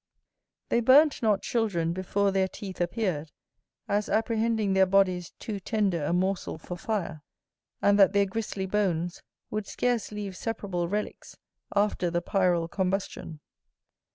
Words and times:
They 0.69 0.79
burnt 0.79 1.21
not 1.21 1.43
children 1.43 1.93
before 1.93 2.31
their 2.31 2.47
teeth 2.47 2.81
appeared, 2.81 3.31
as 3.87 4.09
apprehending 4.09 4.73
their 4.73 4.87
bodies 4.87 5.29
too 5.37 5.59
tender 5.59 6.03
a 6.03 6.11
morsel 6.11 6.57
for 6.57 6.75
fire, 6.75 7.21
and 7.83 7.99
that 7.99 8.11
their 8.11 8.25
gristly 8.25 8.65
bones 8.65 9.21
would 9.51 9.67
scarce 9.67 10.11
leave 10.11 10.35
separable 10.35 10.87
relicks 10.87 11.35
after 11.75 12.09
the 12.09 12.19
pyral 12.23 12.67
combustion. 12.67 13.41